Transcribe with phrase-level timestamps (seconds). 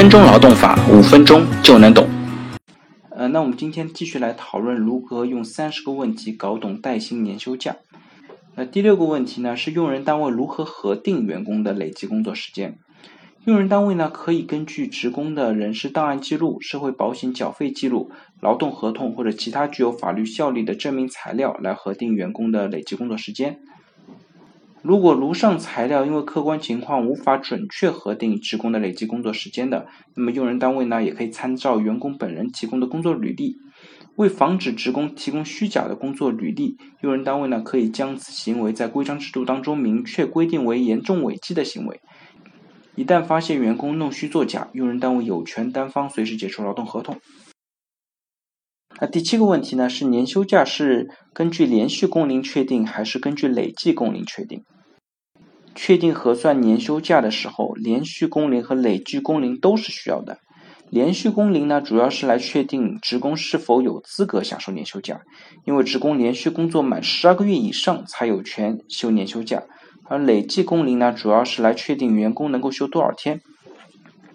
[0.00, 2.08] 分钟劳动法，五分钟就能懂。
[3.10, 7.76] 呃，那我们今天继续来讨论如何用三十个问题搞懂带薪年休假。
[8.54, 12.78] 那第六个问题呢，是用人单位如何核定员工的累计工作时间？
[13.44, 23.58] 用人单位呢，可以根据职工的人事档案记录、社会保险缴费记录、劳动合同或者其他具有法律效力的证明材料来核定员工的累计工作时间。
[24.82, 33.58] 如果如上材料因为客观情况无法准确核定职工的累计工作时间的，那么用人单位呢也可以参照员工本人提供的工作履历。
[34.16, 42.00] 为防止职工提供虚假的工作履历，用人单位呢可以将此行为在规章制度当中明确规定为严重违纪的行为。
[42.96, 47.16] 一旦发现员工弄虚作假，用人单位有权单方随时解除劳动合同。
[49.00, 49.88] 那第七个问题呢？
[49.88, 54.62] 是年休假是根据连续工龄确定，还是根据累计工龄确定？
[55.74, 60.36] 确定核算年休假的时候，连续工龄和累计工龄都是需要的。
[60.90, 65.22] 连续工龄呢，主要是来确定职工是否有资格享受年休假，
[65.64, 69.62] 因为职工连续工作满十二个月以上才有权休年休假。
[70.10, 73.40] 而累计工龄呢，主要是来确定员工能够休多少天。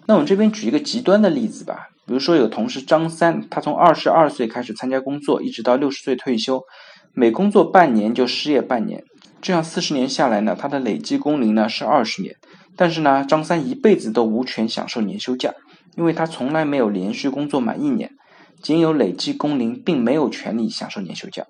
[0.06, 1.90] 那我们这边举一个极端的例子吧。
[2.06, 6.62] 比如说有同事张三，他从二十二岁开始参加工作，一直到六十岁退休，
[7.12, 9.02] 每工作半年就失业半年，
[9.42, 12.36] 这样四十年下来呢，他的累计工龄呢是二十年。
[12.76, 15.52] 但是呢，张三一辈子都无权享受年休假，
[15.96, 18.10] 因为他从来没有连续工作满一年，
[18.62, 21.44] 仅有累计工龄，并没有权利享受年休假。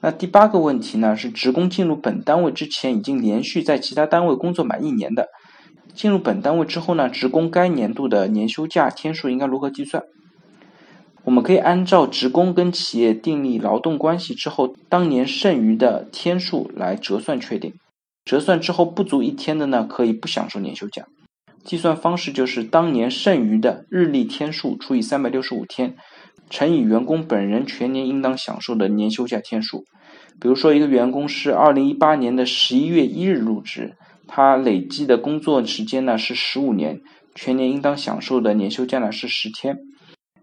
[0.00, 5.28] 那第八个问题呢，是职工进入本单位之前已经连续在其他单位工作满一年的。
[5.92, 10.04] 进入本单位之后呢，职工该年度的年休假天数应该如何计算？
[11.24, 17.74] 我们可以按照职工跟企业订立劳动关系之后当年剩余的天数来折算确定。
[18.24, 21.04] 折算之后不足一天的呢，可以不享受年休假。
[21.62, 25.96] 计算方式就是当年剩余的日历天数除以三百六十五天，
[26.50, 29.84] 乘以员工本人全年应当享受的年休假天数。
[30.40, 33.94] 比如说，一个员工是二零一八年的十一月一日入职。
[34.26, 37.00] 他累计的工作时间呢是十五年，
[37.34, 39.78] 全年应当享受的年休假呢是十天。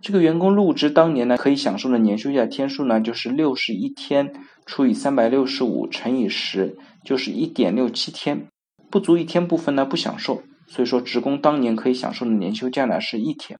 [0.01, 4.33] 这个员工入职当年呢可以享受的年休假天数呢就是六十一天
[4.65, 8.47] 除以三百六十五乘以十，就是一点六七天。
[8.89, 13.57] 不足一天部分呢不享受，所以说职工当年可以享受的年休假呢是一天。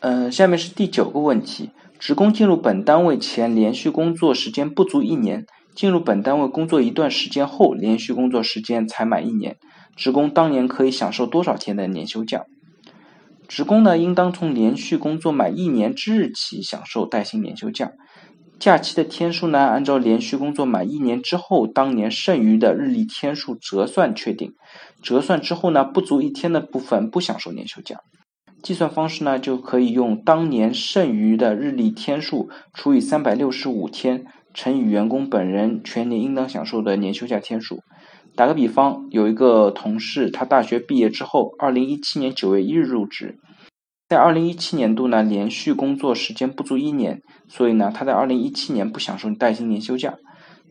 [0.00, 5.46] 嗯，下面是第九个问题：职工进入本单位前连续工作时间不足一年。
[5.74, 9.56] 进入本单位工作一段时间后，连续工作时间才满一年，
[9.96, 12.44] 职工当年可以享受多少天的年休假？
[13.48, 17.92] 职工呢，应当从连续工作满一年之日起享受带薪年休假。
[18.58, 24.54] 假期的天数呢，按照连续工作满一年之后当年剩余的日历天数折算确定。
[25.02, 27.98] 折算之后呢，不足一天的部分不享受年休假。
[28.62, 34.26] 计算方式呢，就可以用当年剩余的日历天数除以三百六十五天。
[34.54, 37.80] 乘以员工本人全年应当享受的年休假天数。
[38.34, 43.36] 打个比方，有一个同事，他大学毕业之后，二零一七年九月一日入职，
[44.08, 50.14] 在二零一七年度呢，连续工作时间不足一年，所以呢，他在二零一七年不享受带薪年休假。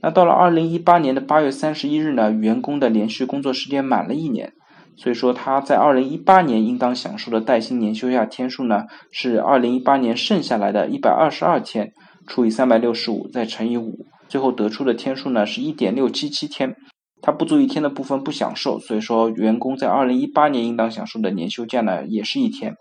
[0.02, 4.52] 那到了二零一八年的八月三十一日呢，员工的连续工作时间满了一年，
[4.96, 11.92] 所以说他在二零一八年应当享受的带薪年休假天数呢，是二零一八年剩下来的一百二十二天。
[12.27, 16.75] 除以三百六十五，再乘以五，最后得出的天数呢是一点六七七天。
[17.23, 22.75] 它不足一天的部分不享受，所以说员工在二零一八年应当享受的年休假呢也是一天。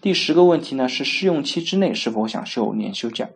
[0.00, 3.28] 第十个问题呢是试用期之内是否享受年休假？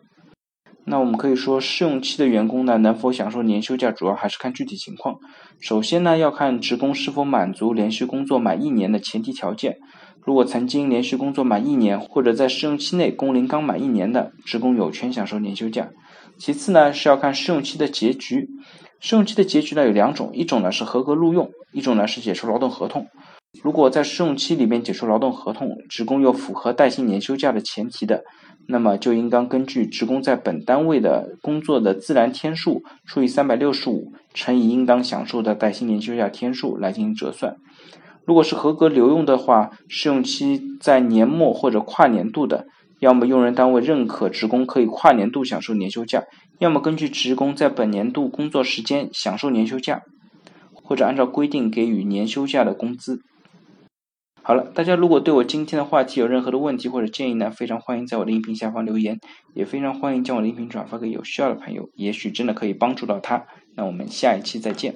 [0.86, 5.16] 那我们可以说试用期的员工呢能否享受年休假，主要还是看具体情况。
[5.60, 9.76] 首先呢要看职工是否满足连续工作满一年的前提条件。
[10.24, 15.90] 如果曾经连续工作满一年，或者在试用期内工龄刚满一年的职工，有权享受年休假。
[16.38, 18.49] 其次呢，是要看试用期的结局。
[19.00, 23.06] 试用期的结局呢有两种，一种呢是合格录用，一种呢是解除劳动合同。
[23.62, 28.25] 如果在试用期里面解除劳动合同，职工又符合带薪年休假的前提的，
[28.66, 37.54] 那么就应当根据职工在本单位的工作的自然天数除以三百六十五乘以应当享受的带薪年休假天数来进行折算。
[38.26, 42.67] 如果是合格留用的话，试用期在年末或者跨年度的，
[43.00, 46.25] 要么用人单位认可职工可以跨年度享受年休假，
[46.59, 50.03] 要么根据职工在本年度工作时间享受年休假，
[50.73, 53.21] 或者按照规定给予年休假的工资。
[54.43, 59.19] 好了，大家如果对我今天的话题有任何的问题或者建议呢，非常欢迎在我的音频下方留言，
[59.55, 63.47] 也非常欢迎将我的音频转发给有需要的朋友，也许真的可以帮助到他。
[63.75, 64.94] 那我们下一期再见。